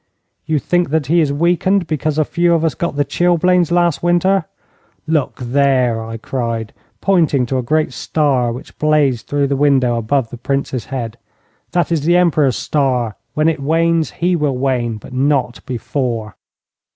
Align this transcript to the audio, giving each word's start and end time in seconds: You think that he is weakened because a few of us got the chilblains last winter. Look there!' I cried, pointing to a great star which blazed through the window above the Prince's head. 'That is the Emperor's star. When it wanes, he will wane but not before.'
You 0.47 0.57
think 0.57 0.89
that 0.89 1.05
he 1.05 1.21
is 1.21 1.31
weakened 1.31 1.85
because 1.85 2.17
a 2.17 2.25
few 2.25 2.55
of 2.55 2.65
us 2.65 2.73
got 2.73 2.95
the 2.95 3.05
chilblains 3.05 3.69
last 3.71 4.01
winter. 4.01 4.45
Look 5.05 5.35
there!' 5.39 6.03
I 6.03 6.17
cried, 6.17 6.73
pointing 7.01 7.45
to 7.45 7.59
a 7.59 7.61
great 7.61 7.93
star 7.93 8.51
which 8.51 8.75
blazed 8.79 9.27
through 9.27 9.45
the 9.45 9.55
window 9.55 9.97
above 9.97 10.31
the 10.31 10.37
Prince's 10.39 10.85
head. 10.85 11.19
'That 11.71 11.91
is 11.91 12.01
the 12.01 12.17
Emperor's 12.17 12.57
star. 12.57 13.15
When 13.35 13.47
it 13.47 13.59
wanes, 13.59 14.09
he 14.09 14.35
will 14.35 14.57
wane 14.57 14.97
but 14.97 15.13
not 15.13 15.63
before.' 15.67 16.35